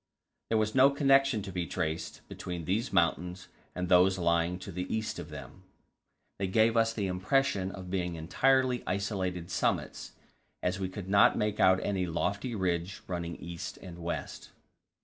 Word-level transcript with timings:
There 0.49 0.57
was 0.57 0.73
no 0.73 0.89
connection 0.89 1.43
to 1.43 1.51
be 1.51 1.67
traced 1.67 2.27
between 2.27 2.65
these 2.65 2.91
mountains 2.91 3.49
and 3.75 3.87
those 3.87 4.17
lying 4.17 4.57
to 4.57 4.71
the 4.71 4.91
east 4.91 5.19
of 5.19 5.29
them; 5.29 5.61
they 6.39 6.47
gave 6.47 6.75
us 6.75 6.91
the 6.91 7.05
impression 7.05 7.69
of 7.71 7.91
being 7.91 8.15
entirely 8.15 8.81
isolated 8.87 9.51
summits, 9.51 10.13
as 10.63 10.79
we 10.79 10.89
could 10.89 11.07
not 11.07 11.37
make 11.37 11.59
out 11.59 11.79
any 11.83 12.07
lofty 12.07 12.55
ridge 12.55 13.03
running 13.07 13.35
east 13.35 13.77
and 13.77 13.99
west. 13.99 14.49